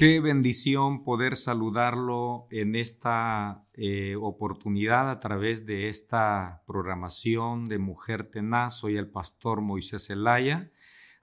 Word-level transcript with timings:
Qué 0.00 0.18
bendición 0.18 1.04
poder 1.04 1.36
saludarlo 1.36 2.46
en 2.50 2.74
esta 2.74 3.66
eh, 3.74 4.16
oportunidad 4.18 5.10
a 5.10 5.18
través 5.18 5.66
de 5.66 5.90
esta 5.90 6.62
programación 6.66 7.68
de 7.68 7.78
Mujer 7.78 8.26
Tenaz. 8.26 8.78
Soy 8.78 8.96
el 8.96 9.10
pastor 9.10 9.60
Moisés 9.60 10.06
Zelaya 10.06 10.70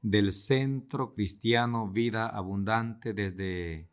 del 0.04 0.32
Centro 0.32 1.16
Cristiano 1.16 1.90
Vida 1.90 2.28
Abundante 2.28 3.14
desde 3.16 3.90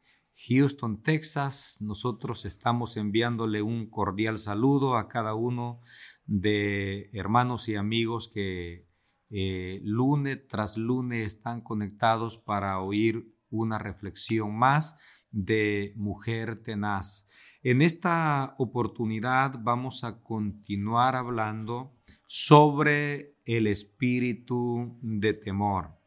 Houston, 0.48 1.02
Texas. 1.02 1.78
Nosotros 1.80 2.44
estamos 2.44 2.98
enviándole 2.98 3.62
un 3.62 3.88
cordial 3.88 4.36
saludo 4.36 4.98
a 4.98 5.08
cada 5.08 5.34
uno 5.34 5.80
de 6.26 7.08
hermanos 7.14 7.70
y 7.70 7.76
amigos 7.76 8.28
que 8.28 8.86
eh, 9.30 9.80
lunes 9.82 10.46
tras 10.46 10.76
lunes 10.76 11.26
están 11.26 11.62
conectados 11.62 12.36
para 12.36 12.78
oír 12.80 13.33
una 13.50 13.78
reflexión 13.78 14.56
más 14.56 14.96
de 15.30 15.92
Mujer 15.96 16.58
Tenaz. 16.60 17.26
En 17.62 17.82
esta 17.82 18.54
oportunidad 18.58 19.58
vamos 19.60 20.04
a 20.04 20.20
continuar 20.22 21.16
hablando 21.16 21.96
sobre 22.26 23.36
el 23.44 23.66
espíritu 23.66 24.98
de 25.02 25.34
temor. 25.34 25.98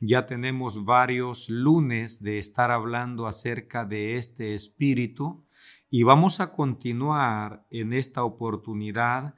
Ya 0.00 0.26
tenemos 0.26 0.84
varios 0.84 1.48
lunes 1.48 2.22
de 2.22 2.38
estar 2.38 2.70
hablando 2.70 3.26
acerca 3.26 3.84
de 3.84 4.18
este 4.18 4.54
espíritu 4.54 5.46
y 5.88 6.02
vamos 6.02 6.40
a 6.40 6.52
continuar 6.52 7.66
en 7.70 7.92
esta 7.92 8.24
oportunidad 8.24 9.34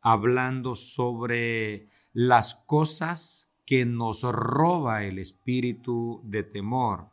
hablando 0.00 0.74
sobre 0.74 1.86
las 2.12 2.54
cosas 2.54 3.51
que 3.64 3.84
nos 3.84 4.22
roba 4.22 5.04
el 5.04 5.18
espíritu 5.18 6.20
de 6.24 6.42
temor. 6.42 7.08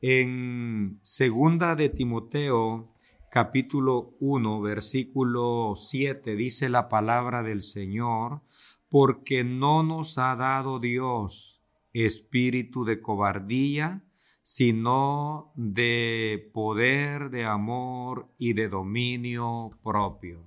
En 0.00 0.98
segunda 1.02 1.76
de 1.76 1.88
Timoteo, 1.88 2.90
capítulo 3.30 4.14
1, 4.20 4.60
versículo 4.60 5.74
7, 5.76 6.36
dice 6.36 6.68
la 6.68 6.88
palabra 6.88 7.42
del 7.42 7.62
Señor, 7.62 8.42
porque 8.88 9.44
no 9.44 9.82
nos 9.82 10.18
ha 10.18 10.36
dado 10.36 10.78
Dios 10.78 11.54
espíritu 11.94 12.84
de 12.84 13.00
cobardía, 13.00 14.04
sino 14.42 15.52
de 15.56 16.50
poder, 16.52 17.30
de 17.30 17.44
amor 17.44 18.28
y 18.36 18.52
de 18.52 18.68
dominio 18.68 19.70
propio. 19.82 20.44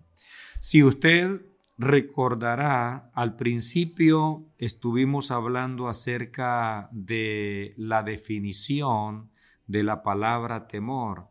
Si 0.59 0.83
usted 0.83 1.41
recordará, 1.77 3.11
al 3.13 3.35
principio 3.35 4.47
estuvimos 4.57 5.29
hablando 5.31 5.87
acerca 5.87 6.89
de 6.91 7.73
la 7.77 8.03
definición 8.03 9.31
de 9.67 9.83
la 9.83 10.01
palabra 10.01 10.67
temor. 10.67 11.29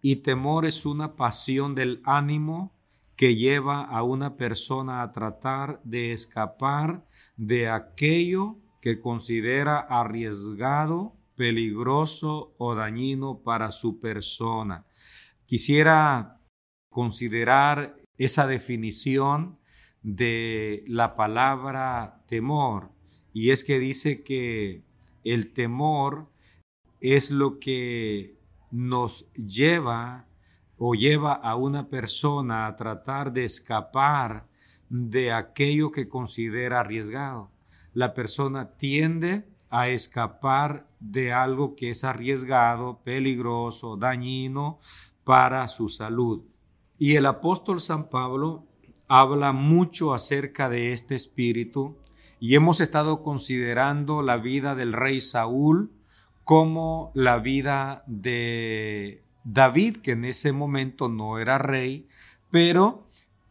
Y 0.00 0.16
temor 0.16 0.66
es 0.66 0.84
una 0.84 1.14
pasión 1.16 1.74
del 1.74 2.02
ánimo 2.04 2.74
que 3.16 3.36
lleva 3.36 3.82
a 3.82 4.02
una 4.02 4.36
persona 4.36 5.02
a 5.02 5.12
tratar 5.12 5.80
de 5.84 6.12
escapar 6.12 7.06
de 7.36 7.68
aquello 7.68 8.58
que 8.80 9.00
considera 9.00 9.78
arriesgado, 9.78 11.16
peligroso 11.36 12.54
o 12.58 12.74
dañino 12.74 13.42
para 13.42 13.70
su 13.70 13.98
persona. 13.98 14.86
Quisiera 15.46 16.40
considerar 16.88 17.96
esa 18.18 18.46
definición 18.46 19.58
de 20.04 20.84
la 20.86 21.16
palabra 21.16 22.22
temor 22.26 22.92
y 23.32 23.50
es 23.50 23.64
que 23.64 23.80
dice 23.80 24.22
que 24.22 24.84
el 25.24 25.52
temor 25.52 26.30
es 27.00 27.30
lo 27.30 27.58
que 27.58 28.38
nos 28.70 29.26
lleva 29.32 30.28
o 30.76 30.94
lleva 30.94 31.32
a 31.32 31.56
una 31.56 31.88
persona 31.88 32.66
a 32.66 32.76
tratar 32.76 33.32
de 33.32 33.44
escapar 33.44 34.46
de 34.88 35.32
aquello 35.32 35.90
que 35.90 36.08
considera 36.08 36.80
arriesgado. 36.80 37.50
La 37.94 38.12
persona 38.12 38.76
tiende 38.76 39.48
a 39.70 39.88
escapar 39.88 40.86
de 41.00 41.32
algo 41.32 41.74
que 41.76 41.90
es 41.90 42.04
arriesgado, 42.04 43.02
peligroso, 43.02 43.96
dañino 43.96 44.80
para 45.24 45.66
su 45.68 45.88
salud. 45.88 46.44
Y 46.98 47.16
el 47.16 47.26
apóstol 47.26 47.80
San 47.80 48.10
Pablo 48.10 48.66
habla 49.08 49.52
mucho 49.52 50.14
acerca 50.14 50.68
de 50.68 50.92
este 50.92 51.14
espíritu 51.14 51.96
y 52.40 52.54
hemos 52.54 52.80
estado 52.80 53.22
considerando 53.22 54.22
la 54.22 54.36
vida 54.36 54.74
del 54.74 54.92
rey 54.92 55.20
Saúl 55.20 55.92
como 56.44 57.10
la 57.14 57.38
vida 57.38 58.04
de 58.06 59.24
David, 59.44 59.98
que 59.98 60.12
en 60.12 60.24
ese 60.24 60.52
momento 60.52 61.08
no 61.08 61.38
era 61.38 61.58
rey, 61.58 62.08
pero 62.50 63.08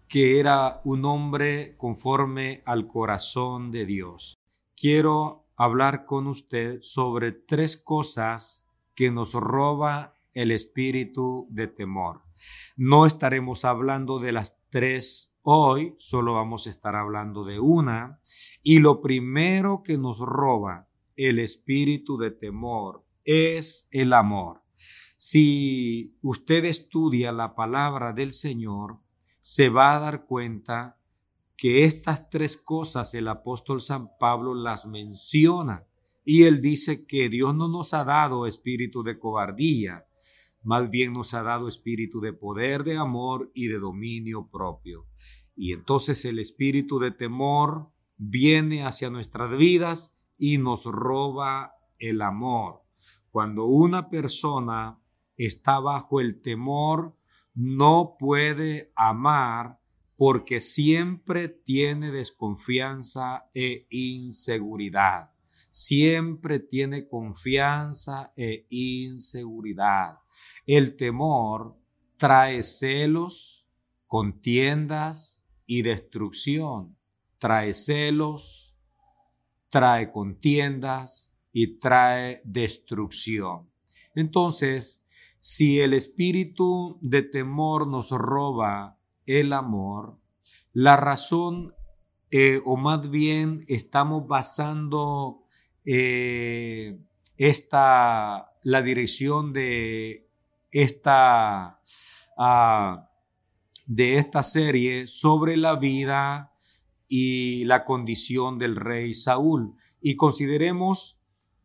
que 0.08 0.40
era 0.40 0.82
un 0.84 1.06
hombre 1.06 1.76
conforme 1.78 2.62
al 2.66 2.88
corazón 2.88 3.72
de 3.72 3.86
Dios. 3.86 4.38
Quiero 4.76 5.48
hablar 5.56 6.06
con 6.06 6.28
usted 6.28 6.80
sobre 6.82 7.32
tres 7.32 7.78
cosas 7.78 8.68
que 8.96 9.10
nos 9.10 9.34
roba 9.34 10.14
el 10.34 10.52
espíritu 10.52 11.48
de 11.50 11.68
temor. 11.68 12.22
No 12.76 13.06
estaremos 13.06 13.66
hablando 13.66 14.20
de 14.20 14.32
las 14.34 14.60
tres 14.70 15.33
Hoy 15.46 15.94
solo 15.98 16.36
vamos 16.36 16.68
a 16.68 16.70
estar 16.70 16.96
hablando 16.96 17.44
de 17.44 17.60
una 17.60 18.22
y 18.62 18.80
lo 18.80 19.02
primero 19.02 19.84
que 19.84 19.98
nos 19.98 20.20
roba 20.20 20.88
el 21.18 21.38
espíritu 21.38 22.18
de 22.18 22.32
temor 22.32 23.04
es 23.26 23.90
el 23.92 24.14
amor. 24.14 24.64
Si 25.18 26.18
usted 26.22 26.64
estudia 26.64 27.34
la 27.34 27.56
palabra 27.56 28.14
del 28.14 28.32
Señor, 28.32 29.00
se 29.42 29.68
va 29.68 29.98
a 29.98 30.00
dar 30.00 30.28
cuenta 30.28 30.98
que 31.58 31.84
estas 31.84 32.30
tres 32.30 32.56
cosas 32.56 33.14
el 33.14 33.28
apóstol 33.28 33.82
San 33.82 34.18
Pablo 34.18 34.56
las 34.56 34.86
menciona 34.86 35.86
y 36.24 36.44
él 36.44 36.62
dice 36.62 37.06
que 37.06 37.28
Dios 37.28 37.54
no 37.54 37.68
nos 37.68 37.94
ha 37.94 38.06
dado 38.06 38.48
espíritu 38.48 39.04
de 39.04 39.20
cobardía, 39.20 40.06
más 40.64 40.90
bien 40.90 41.14
nos 41.14 41.34
ha 41.34 41.44
dado 41.44 41.68
espíritu 41.68 42.22
de 42.22 42.34
poder, 42.34 42.84
de 42.84 42.98
amor 42.98 43.52
y 43.54 43.68
de 43.68 43.80
dominio 43.80 44.50
propio. 44.50 45.06
Y 45.56 45.74
entonces 45.74 46.26
el 46.26 46.40
espíritu 46.40 47.00
de 47.00 47.12
temor 47.12 47.92
viene 48.18 48.84
hacia 48.84 49.10
nuestras 49.10 49.56
vidas 49.56 50.18
y 50.38 50.58
nos 50.58 50.86
roba 50.86 51.76
el 52.00 52.22
amor. 52.22 52.84
Cuando 53.30 53.66
una 53.66 54.10
persona 54.10 55.00
está 55.36 55.80
bajo 55.80 56.22
el 56.22 56.42
temor, 56.42 57.16
no 57.54 58.16
puede 58.18 58.92
amar 58.96 59.80
porque 60.16 60.60
siempre 60.60 61.50
tiene 61.50 62.12
desconfianza 62.12 63.50
e 63.54 63.88
inseguridad 63.90 65.33
siempre 65.74 66.60
tiene 66.60 67.08
confianza 67.08 68.32
e 68.38 68.68
inseguridad. 68.70 70.20
El 70.68 70.96
temor 70.96 71.76
trae 72.16 72.62
celos, 72.62 73.68
contiendas 74.06 75.44
y 75.66 75.82
destrucción. 75.82 76.96
Trae 77.40 77.74
celos, 77.74 78.78
trae 79.70 80.12
contiendas 80.12 81.34
y 81.52 81.80
trae 81.80 82.44
destrucción. 82.46 83.68
Entonces, 84.14 85.04
si 85.40 85.80
el 85.80 85.96
espíritu 85.96 87.00
de 87.02 87.24
temor 87.24 87.88
nos 87.88 88.12
roba 88.12 89.00
el 89.26 89.52
amor, 89.54 90.20
la 90.72 90.98
razón, 90.98 91.74
eh, 92.30 92.62
o 92.64 92.78
más 92.78 93.10
bien 93.10 93.66
estamos 93.68 94.28
basando 94.28 95.43
eh, 95.86 96.98
esta, 97.38 98.54
la 98.64 98.82
dirección 98.82 99.54
de 99.54 100.28
esta, 100.72 101.82
ah, 102.38 103.10
de 103.86 104.18
esta 104.18 104.44
serie 104.44 105.08
sobre 105.08 105.58
la 105.58 105.76
vida 105.76 106.54
y 107.08 107.64
la 107.66 107.86
condición 107.86 108.58
del 108.58 108.76
rey 108.76 109.14
Saúl. 109.14 109.76
Y 110.02 110.16
consideremos 110.16 111.20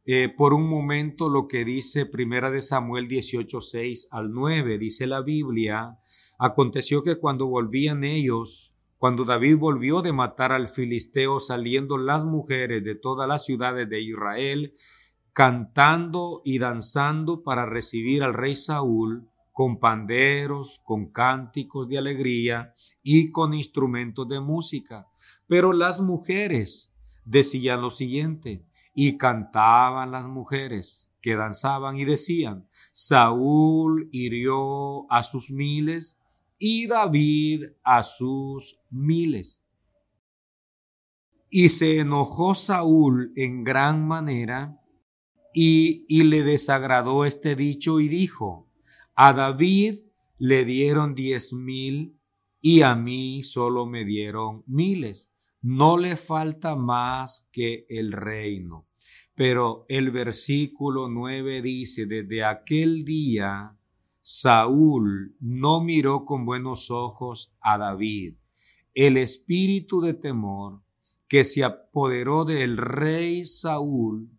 eh, 0.05 0.29
por 0.29 0.55
un 0.55 0.69
momento 0.69 1.29
lo 1.29 1.49
que 1.49 1.65
dice 1.65 2.07
Primera 2.07 2.51
de 2.51 2.63
Samuel 2.63 3.09
18, 3.09 3.61
6 3.61 4.09
al 4.11 4.33
9. 4.33 4.79
Dice 4.79 5.07
la 5.07 5.23
Biblia, 5.23 5.99
aconteció 6.39 7.03
que 7.03 7.17
cuando 7.17 7.47
volvían 7.47 8.05
ellos 8.05 8.75
cuando 8.99 9.25
David 9.25 9.57
volvió 9.57 10.03
de 10.03 10.13
matar 10.13 10.53
al 10.53 10.69
filisteo 10.69 11.41
saliendo 11.41 11.97
las 11.97 12.25
mujeres 12.25 12.85
de 12.85 12.97
todas 12.97 13.29
las 13.29 13.45
ciudades 13.45 13.89
de 13.89 14.01
Israel, 14.01 14.75
cantando 15.33 16.43
y 16.45 16.59
danzando 16.59 17.43
para 17.45 17.65
recibir 17.65 18.25
al 18.25 18.35
rey 18.35 18.57
Saúl, 18.57 19.29
con 19.53 19.79
panderos, 19.79 20.81
con 20.85 21.11
cánticos 21.11 21.89
de 21.89 21.99
alegría 21.99 22.75
y 23.03 23.31
con 23.31 23.55
instrumentos 23.55 24.29
de 24.29 24.41
música. 24.41 25.07
Pero 25.47 25.73
las 25.73 26.01
mujeres 26.01 26.93
decían 27.25 27.81
lo 27.81 27.91
siguiente, 27.91 28.65
y 29.01 29.17
cantaban 29.17 30.11
las 30.11 30.27
mujeres, 30.27 31.09
que 31.21 31.37
danzaban 31.37 31.97
y 31.97 32.05
decían, 32.05 32.69
Saúl 32.91 34.09
hirió 34.11 35.09
a 35.13 35.23
sus 35.23 35.53
miles 35.53 36.18
y 36.59 36.87
David 36.87 37.67
a 37.83 38.03
sus 38.03 38.79
miles. 38.91 39.63
Y 41.51 41.71
se 41.71 42.01
enojó 42.01 42.55
Saúl 42.55 43.33
en 43.37 43.65
gran 43.65 44.07
manera 44.07 44.81
y, 45.55 46.05
y 46.09 46.25
le 46.25 46.43
desagradó 46.43 47.25
este 47.25 47.57
dicho 47.57 48.01
y 48.01 48.09
dijo, 48.09 48.71
a 49.15 49.33
David 49.33 50.01
le 50.39 50.65
dieron 50.65 51.15
diez 51.15 51.53
mil 51.53 52.19
y 52.61 52.83
a 52.83 52.95
mí 52.95 53.43
solo 53.43 53.87
me 53.87 54.05
dieron 54.05 54.63
miles. 54.67 55.31
No 55.61 55.97
le 55.97 56.17
falta 56.17 56.77
más 56.77 57.49
que 57.51 57.87
el 57.89 58.13
reino. 58.13 58.87
Pero 59.35 59.87
el 59.89 60.11
versículo 60.11 61.09
9 61.09 61.63
dice, 61.63 62.07
desde 62.07 62.45
aquel 62.45 63.05
día 63.05 63.78
Saúl 64.21 65.37
no 65.41 65.81
miró 65.81 66.25
con 66.25 66.45
buenos 66.45 66.91
ojos 66.91 67.55
a 67.61 67.79
David. 67.79 68.37
El 68.95 69.17
espíritu 69.17 70.01
de 70.01 70.15
temor 70.15 70.83
que 71.29 71.45
se 71.45 71.63
apoderó 71.63 72.45
del 72.45 72.77
rey 72.77 73.45
Saúl 73.45 74.31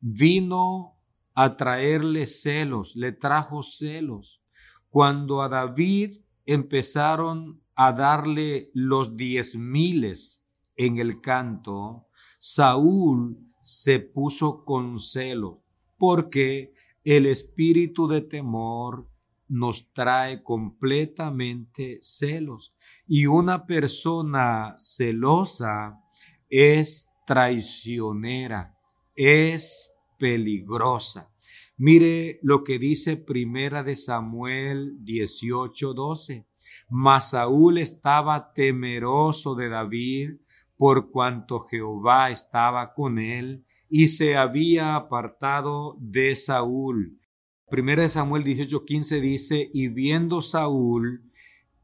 vino 0.00 0.96
a 1.34 1.56
traerle 1.56 2.26
celos, 2.26 2.96
le 2.96 3.12
trajo 3.12 3.62
celos. 3.62 4.42
Cuando 4.88 5.42
a 5.42 5.48
David 5.48 6.16
empezaron 6.44 7.62
a 7.74 7.92
darle 7.92 8.70
los 8.74 9.16
diez 9.16 9.54
miles 9.54 10.44
en 10.76 10.98
el 10.98 11.20
canto, 11.20 12.08
Saúl 12.38 13.38
se 13.60 14.00
puso 14.00 14.64
con 14.64 14.98
celo, 14.98 15.62
porque 15.98 16.72
el 17.04 17.26
espíritu 17.26 18.08
de 18.08 18.22
temor 18.22 19.09
nos 19.50 19.92
trae 19.92 20.42
completamente 20.42 21.98
celos. 22.00 22.72
Y 23.06 23.26
una 23.26 23.66
persona 23.66 24.74
celosa 24.76 26.00
es 26.48 27.10
traicionera, 27.26 28.78
es 29.14 29.90
peligrosa. 30.18 31.30
Mire 31.76 32.38
lo 32.42 32.62
que 32.62 32.78
dice 32.78 33.16
Primera 33.16 33.82
de 33.82 33.96
Samuel 33.96 34.96
18:12. 35.04 36.46
Mas 36.88 37.30
Saúl 37.30 37.78
estaba 37.78 38.52
temeroso 38.52 39.54
de 39.54 39.68
David 39.68 40.30
por 40.76 41.10
cuanto 41.10 41.60
Jehová 41.60 42.30
estaba 42.30 42.94
con 42.94 43.18
él 43.18 43.64
y 43.88 44.08
se 44.08 44.36
había 44.36 44.94
apartado 44.94 45.96
de 46.00 46.34
Saúl. 46.34 47.19
Primera 47.70 48.02
de 48.02 48.08
Samuel 48.08 48.42
18:15 48.42 49.20
dice, 49.20 49.70
y 49.72 49.86
viendo 49.86 50.42
Saúl 50.42 51.30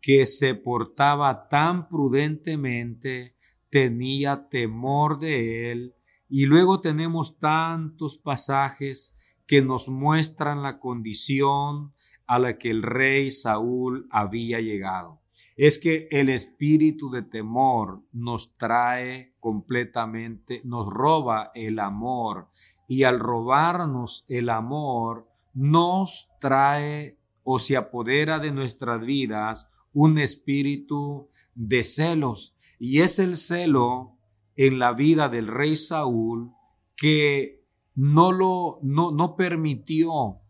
que 0.00 0.26
se 0.26 0.56
portaba 0.56 1.46
tan 1.48 1.88
prudentemente, 1.88 3.36
tenía 3.70 4.48
temor 4.48 5.20
de 5.20 5.70
él. 5.70 5.94
Y 6.28 6.46
luego 6.46 6.80
tenemos 6.80 7.38
tantos 7.38 8.18
pasajes 8.18 9.16
que 9.46 9.62
nos 9.62 9.88
muestran 9.88 10.64
la 10.64 10.80
condición 10.80 11.94
a 12.26 12.40
la 12.40 12.58
que 12.58 12.70
el 12.70 12.82
rey 12.82 13.30
Saúl 13.30 14.08
había 14.10 14.60
llegado. 14.60 15.20
Es 15.56 15.78
que 15.78 16.08
el 16.10 16.30
espíritu 16.30 17.10
de 17.10 17.22
temor 17.22 18.02
nos 18.12 18.54
trae 18.54 19.36
completamente, 19.38 20.62
nos 20.64 20.92
roba 20.92 21.52
el 21.54 21.78
amor 21.78 22.48
y 22.88 23.04
al 23.04 23.20
robarnos 23.20 24.24
el 24.28 24.48
amor 24.48 25.35
nos 25.56 26.28
trae 26.38 27.18
o 27.42 27.58
se 27.58 27.76
apodera 27.76 28.38
de 28.38 28.52
nuestras 28.52 29.00
vidas 29.00 29.70
un 29.94 30.18
espíritu 30.18 31.30
de 31.54 31.82
celos. 31.82 32.54
Y 32.78 33.00
es 33.00 33.18
el 33.18 33.36
celo 33.36 34.18
en 34.54 34.78
la 34.78 34.92
vida 34.92 35.30
del 35.30 35.48
rey 35.48 35.76
Saúl 35.76 36.52
que 36.94 37.64
no 37.94 38.32
lo, 38.32 38.78
no, 38.82 39.10
no 39.10 39.34
permitió 39.34 40.42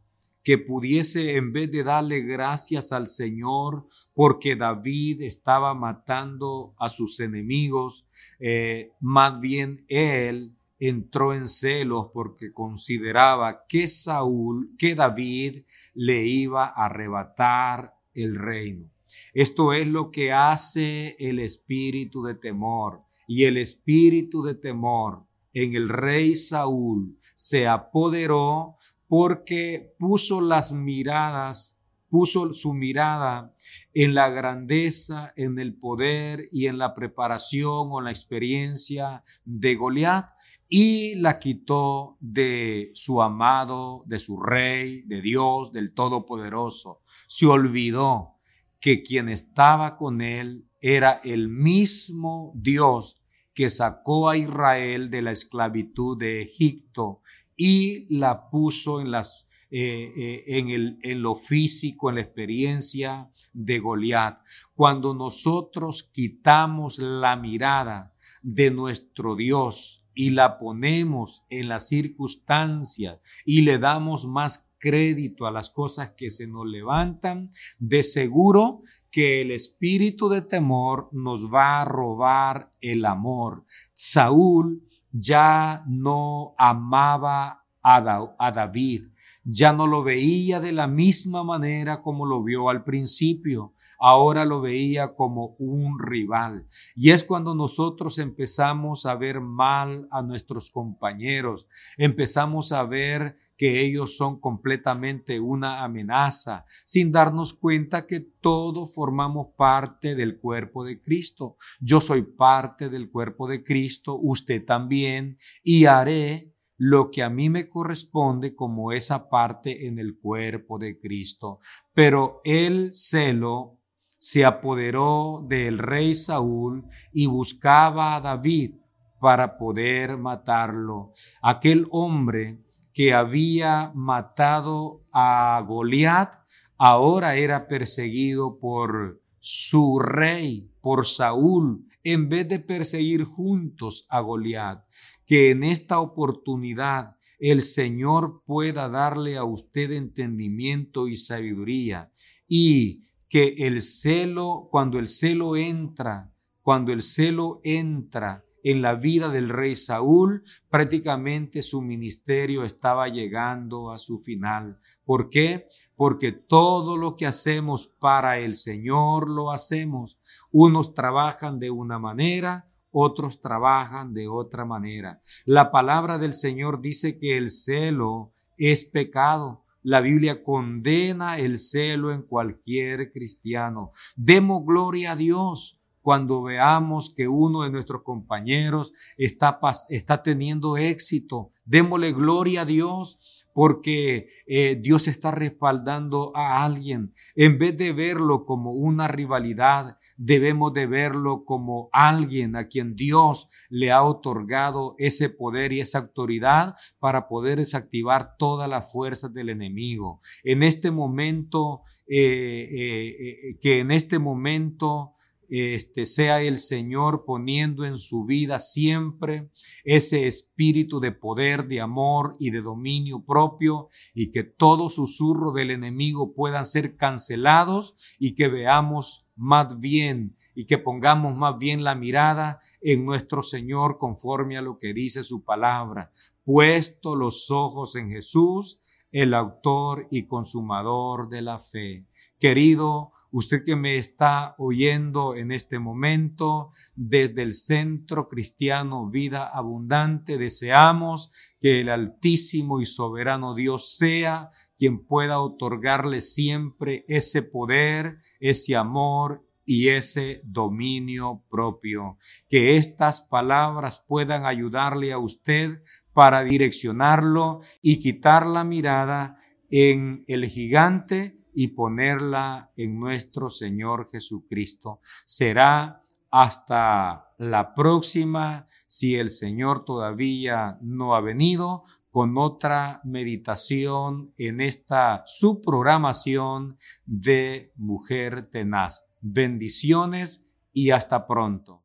que 0.43 0.59
pudiese, 0.59 1.37
en 1.37 1.53
vez 1.53 1.71
de 1.71 1.85
darle 1.85 2.21
gracias 2.21 2.93
al 2.93 3.09
Señor, 3.09 3.87
porque 4.15 4.57
David 4.57 5.23
estaba 5.23 5.75
matando 5.75 6.75
a 6.79 6.89
sus 6.89 7.21
enemigos, 7.21 8.07
eh, 8.39 8.93
más 9.01 9.41
bien 9.41 9.85
él 9.89 10.56
entró 10.79 11.35
en 11.35 11.49
celos 11.49 12.09
porque 12.13 12.53
consideraba 12.53 13.65
que 13.67 13.89
Saúl, 13.89 14.75
que 14.79 14.95
David 14.95 15.65
le 15.95 16.25
iba 16.27 16.67
a 16.67 16.87
arrebatar 16.87 17.95
el 18.15 18.37
reino. 18.37 18.91
Esto 19.33 19.73
es 19.73 19.87
lo 19.87 20.11
que 20.11 20.33
hace 20.33 21.17
el 21.19 21.39
espíritu 21.39 22.23
de 22.23 22.35
temor. 22.35 23.03
Y 23.29 23.45
el 23.45 23.57
espíritu 23.57 24.43
de 24.43 24.55
temor 24.55 25.25
en 25.53 25.75
el 25.75 25.89
rey 25.89 26.37
Saúl 26.37 27.19
se 27.35 27.67
apoderó 27.67 28.77
porque 29.09 29.95
puso 29.99 30.41
las 30.41 30.73
miradas, 30.73 31.76
puso 32.17 32.55
su 32.55 32.73
mirada 32.73 33.55
en 33.93 34.15
la 34.15 34.31
grandeza, 34.31 35.35
en 35.37 35.59
el 35.59 35.75
poder 35.75 36.47
y 36.51 36.67
en 36.67 36.79
la 36.79 36.95
preparación 36.95 37.89
o 37.91 38.01
la 38.01 38.09
experiencia 38.09 39.23
de 39.45 39.75
Goliat 39.75 40.31
y 40.67 41.17
la 41.17 41.39
quitó 41.39 42.17
de 42.21 42.91
su 42.95 43.21
amado, 43.21 44.03
de 44.07 44.19
su 44.19 44.41
rey, 44.41 45.03
de 45.03 45.21
Dios, 45.21 45.73
del 45.73 45.93
Todopoderoso. 45.93 47.03
Se 47.29 47.45
olvidó 47.45 48.39
que 48.81 49.03
quien 49.03 49.29
estaba 49.29 49.99
con 49.99 50.23
él 50.23 50.71
era 50.81 51.21
el 51.23 51.51
mismo 51.51 52.51
Dios 52.55 53.21
que 53.53 53.69
sacó 53.69 54.31
a 54.31 54.39
Israel 54.39 55.11
de 55.11 55.21
la 55.21 55.33
esclavitud 55.33 56.17
de 56.17 56.41
Egipto 56.41 57.21
y 57.57 58.07
la 58.09 58.49
puso 58.49 59.03
en 59.03 59.11
las 59.11 59.46
eh, 59.71 60.13
eh, 60.17 60.45
en, 60.47 60.71
el, 60.71 60.99
en 61.03 61.23
lo 61.23 61.35
físico, 61.35 62.09
en 62.09 62.17
la 62.17 62.21
experiencia 62.21 63.31
de 63.53 63.79
Goliat. 63.81 64.39
Cuando 64.75 65.15
nosotros 65.15 66.05
quitamos 66.05 66.99
la 66.99 67.37
mirada 67.37 68.15
de 68.43 68.71
nuestro 68.71 69.35
Dios 69.35 70.07
y 70.15 70.31
la 70.31 70.59
ponemos 70.59 71.45
en 71.51 71.69
las 71.69 71.89
circunstancias 71.89 73.19
y 73.45 73.63
le 73.63 73.79
damos 73.79 74.27
más 74.27 74.71
crédito 74.79 75.47
a 75.47 75.51
las 75.51 75.71
cosas 75.71 76.13
que 76.17 76.31
se 76.31 76.47
nos 76.47 76.67
levantan, 76.67 77.51
de 77.79 78.03
seguro 78.03 78.83
que 79.11 79.41
el 79.41 79.51
espíritu 79.51 80.29
de 80.29 80.43
temor 80.43 81.09
nos 81.13 81.53
va 81.53 81.81
a 81.81 81.85
robar 81.85 82.73
el 82.81 83.05
amor. 83.05 83.65
Saúl 83.95 84.87
ya 85.11 85.83
no 85.89 86.55
amaba 86.59 87.66
a, 87.89 88.51
David, 88.51 89.05
ya 89.45 89.73
no 89.73 89.87
lo 89.87 90.03
veía 90.03 90.59
de 90.59 90.73
la 90.73 90.89
misma 90.89 91.45
manera 91.45 92.03
como 92.03 92.27
lo 92.27 92.43
vio 92.43 92.69
al 92.69 92.83
principio, 92.83 93.75
ahora 94.01 94.45
lo 94.45 94.61
veía 94.61 95.15
como 95.15 95.55
un 95.61 96.01
rival. 96.01 96.67
Y 96.97 97.11
es 97.11 97.23
cuando 97.23 97.55
nosotros 97.55 98.19
empezamos 98.19 99.07
a 99.07 99.15
ver 99.15 99.41
mal 99.41 100.09
a 100.11 100.21
nuestros 100.23 100.69
compañeros, 100.69 101.69
empezamos 101.97 102.73
a 102.73 102.83
ver 102.83 103.37
que 103.57 103.81
ellos 103.83 104.17
son 104.17 104.41
completamente 104.41 105.39
una 105.39 105.85
amenaza, 105.85 106.65
sin 106.85 107.13
darnos 107.13 107.55
cuenta 107.55 108.05
que 108.05 108.19
todos 108.19 108.93
formamos 108.93 109.49
parte 109.57 110.17
del 110.17 110.41
cuerpo 110.41 110.85
de 110.85 111.01
Cristo. 111.01 111.57
Yo 111.79 112.01
soy 112.01 112.23
parte 112.23 112.89
del 112.91 113.11
cuerpo 113.13 113.47
de 113.47 113.63
Cristo, 113.63 114.19
usted 114.21 114.65
también, 114.65 115.39
y 115.63 115.85
haré 115.85 116.56
lo 116.77 117.11
que 117.11 117.23
a 117.23 117.31
mí 117.31 117.49
me 117.49 117.69
corresponde 117.69 118.55
como 118.55 118.93
esa 118.93 119.29
parte 119.29 119.87
en 119.87 119.99
el 119.99 120.19
cuerpo 120.19 120.79
de 120.79 120.99
Cristo. 120.99 121.59
Pero 121.95 122.41
el 122.45 122.91
celo 122.95 123.79
se 124.19 124.45
apoderó 124.45 125.45
del 125.47 125.79
rey 125.79 126.15
Saúl 126.15 126.85
y 127.13 127.27
buscaba 127.27 128.17
a 128.17 128.21
David 128.21 128.75
para 129.21 129.57
poder 129.57 130.19
matarlo. 130.19 131.13
Aquel 131.43 131.87
hombre 131.91 132.63
que 132.93 133.13
había 133.13 133.93
matado 133.95 135.05
a 135.13 135.63
Goliat 135.67 136.35
ahora 136.79 137.37
era 137.37 137.69
perseguido 137.69 138.59
por 138.59 139.21
su 139.39 139.99
rey, 139.99 140.71
por 140.81 141.07
Saúl, 141.07 141.87
en 142.13 142.29
vez 142.29 142.47
de 142.49 142.61
perseguir 142.61 143.25
juntos 143.25 144.07
a 144.09 144.21
Goliat 144.21 144.85
que 145.27 145.51
en 145.51 145.65
esta 145.65 145.99
oportunidad 145.99 147.17
el 147.41 147.63
Señor 147.63 148.45
pueda 148.47 148.89
darle 148.89 149.37
a 149.37 149.43
usted 149.43 149.91
entendimiento 149.91 151.09
y 151.09 151.17
sabiduría 151.17 152.13
y 152.47 153.03
que 153.29 153.55
el 153.59 153.83
celo, 153.83 154.69
cuando 154.71 155.01
el 155.01 155.09
celo 155.09 155.57
entra, 155.57 156.33
cuando 156.63 156.93
el 156.93 157.03
celo 157.03 157.61
entra 157.65 158.46
en 158.63 158.83
la 158.83 158.95
vida 158.95 159.29
del 159.29 159.49
rey 159.49 159.77
Saúl, 159.77 160.43
prácticamente 160.71 161.63
su 161.63 161.83
ministerio 161.83 162.65
estaba 162.65 163.09
llegando 163.09 163.91
a 163.91 163.99
su 163.99 164.19
final. 164.19 164.79
¿Por 165.05 165.31
qué? 165.31 165.69
Porque 165.95 166.33
todo 166.33 166.97
lo 166.97 167.17
que 167.17 167.27
hacemos 167.27 167.89
para 167.99 168.39
el 168.39 168.55
Señor 168.55 169.31
lo 169.31 169.53
hacemos. 169.53 170.19
Unos 170.51 170.95
trabajan 170.95 171.59
de 171.59 171.71
una 171.71 171.99
manera, 171.99 172.69
otros 172.91 173.41
trabajan 173.41 174.15
de 174.15 174.29
otra 174.29 174.65
manera. 174.65 175.21
La 175.45 175.71
palabra 175.71 176.19
del 176.19 176.35
Señor 176.35 176.81
dice 176.81 177.19
que 177.19 177.37
el 177.37 177.51
celo 177.51 178.33
es 178.57 178.85
pecado. 178.85 179.65
La 179.83 180.01
Biblia 180.01 180.43
condena 180.43 181.39
el 181.39 181.59
celo 181.59 182.13
en 182.13 182.23
cualquier 182.23 183.13
cristiano. 183.13 183.93
Demos 184.17 184.65
gloria 184.65 185.13
a 185.13 185.17
Dios 185.17 185.76
cuando 186.07 186.41
veamos 186.41 187.11
que 187.11 187.27
uno 187.27 187.65
de 187.65 187.71
nuestros 187.71 188.05
compañeros 188.05 188.93
está, 189.17 189.59
está 189.89 190.23
teniendo 190.23 190.77
éxito. 190.77 191.51
Démosle 191.65 192.13
gloria 192.13 192.61
a 192.61 192.65
Dios 192.65 193.19
porque 193.53 194.29
eh, 194.47 194.79
Dios 194.81 195.09
está 195.09 195.33
respaldando 195.33 196.31
a 196.37 196.65
alguien. 196.65 197.13
En 197.35 197.59
vez 197.59 197.77
de 197.77 197.93
verlo 197.93 198.45
como 198.45 198.71
una 198.71 199.09
rivalidad, 199.09 199.99
debemos 200.17 200.73
de 200.75 200.87
verlo 200.87 201.45
como 201.45 201.89
alguien 201.91 202.55
a 202.55 202.69
quien 202.69 202.95
Dios 202.95 203.49
le 203.69 203.91
ha 203.91 204.05
otorgado 204.05 204.95
ese 204.99 205.29
poder 205.29 205.73
y 205.73 205.81
esa 205.81 205.99
autoridad 205.99 206.77
para 207.01 207.27
poder 207.27 207.59
desactivar 207.59 208.37
todas 208.39 208.71
las 208.71 208.93
fuerzas 208.93 209.35
del 209.35 209.49
enemigo. 209.49 210.21
En 210.45 210.63
este 210.63 210.93
momento, 210.93 211.83
eh, 212.07 212.69
eh, 212.79 213.59
que 213.61 213.81
en 213.81 213.91
este 213.91 214.21
momento 214.21 215.16
este, 215.49 216.07
sea 216.07 216.41
el 216.43 216.59
Señor 216.59 217.25
poniendo 217.25 217.85
en 217.85 217.99
su 217.99 218.25
vida 218.25 218.59
siempre 218.59 219.51
ese 219.85 220.27
espíritu 220.27 221.01
de 221.01 221.13
poder, 221.13 221.67
de 221.67 221.81
amor 221.81 222.37
y 222.39 222.51
de 222.51 222.63
dominio 222.63 223.25
propio 223.25 223.89
y 224.15 224.31
que 224.31 224.45
todo 224.45 224.89
susurro 224.89 225.53
del 225.53 225.71
enemigo 225.71 226.35
puedan 226.35 226.65
ser 226.65 226.97
cancelados 226.97 227.97
y 228.19 228.35
que 228.35 228.49
veamos 228.49 229.27
más 229.37 229.79
bien 229.79 230.35
y 230.55 230.65
que 230.65 230.79
pongamos 230.79 231.37
más 231.37 231.57
bien 231.59 231.85
la 231.85 231.95
mirada 231.95 232.61
en 232.81 233.05
nuestro 233.05 233.43
Señor 233.43 233.99
conforme 233.99 234.57
a 234.57 234.63
lo 234.63 234.79
que 234.79 234.95
dice 234.95 235.23
su 235.23 235.45
palabra, 235.45 236.11
puesto 236.45 237.15
los 237.15 237.51
ojos 237.51 237.97
en 237.97 238.11
Jesús, 238.11 238.81
el 239.13 239.35
autor 239.35 240.09
y 240.11 240.27
consumador 240.27 241.29
de 241.29 241.43
la 241.43 241.59
fe. 241.59 242.07
Querido, 242.39 243.13
usted 243.37 243.65
que 243.65 243.77
me 243.77 243.99
está 243.99 244.55
oyendo 244.57 245.37
en 245.37 245.53
este 245.53 245.79
momento 245.79 246.71
desde 246.95 247.43
el 247.43 247.53
Centro 247.53 248.29
Cristiano 248.29 249.11
Vida 249.11 249.47
Abundante, 249.47 250.39
deseamos 250.39 251.31
que 251.61 251.81
el 251.81 251.91
Altísimo 251.91 252.81
y 252.81 252.87
Soberano 252.87 253.55
Dios 253.55 253.95
sea 253.99 254.51
quien 254.79 255.05
pueda 255.05 255.39
otorgarle 255.41 256.23
siempre 256.23 257.05
ese 257.09 257.43
poder, 257.43 258.17
ese 258.41 258.75
amor 258.75 259.47
y 259.67 259.89
ese 259.89 260.41
dominio 260.43 261.45
propio. 261.51 262.17
Que 262.49 262.79
estas 262.79 263.21
palabras 263.21 264.03
puedan 264.09 264.47
ayudarle 264.47 265.13
a 265.13 265.19
usted 265.19 265.83
para 266.15 266.43
direccionarlo 266.43 267.61
y 267.83 267.99
quitar 267.99 268.47
la 268.47 268.65
mirada 268.65 269.37
en 269.69 270.25
el 270.27 270.47
gigante 270.47 271.36
y 271.59 271.69
ponerla 271.69 272.71
en 272.77 273.01
nuestro 273.01 273.49
Señor 273.49 274.11
Jesucristo. 274.13 275.01
Será 275.25 276.05
hasta 276.31 277.33
la 277.39 277.73
próxima, 277.75 278.67
si 278.87 279.17
el 279.17 279.31
Señor 279.31 279.87
todavía 279.87 280.79
no 280.83 281.17
ha 281.17 281.23
venido, 281.23 281.83
con 282.11 282.37
otra 282.37 283.01
meditación 283.05 284.35
en 284.37 284.61
esta 284.61 285.23
subprogramación 285.25 286.77
de 287.07 287.73
Mujer 287.77 288.51
Tenaz. 288.51 289.07
Bendiciones 289.23 290.45
y 290.75 290.91
hasta 290.91 291.27
pronto. 291.27 291.85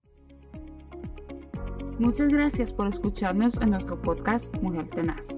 Muchas 1.97 2.27
gracias 2.27 2.73
por 2.73 2.87
escucharnos 2.87 3.55
en 3.61 3.69
nuestro 3.69 4.01
podcast 4.01 4.53
Mujer 4.61 4.89
Tenaz. 4.89 5.37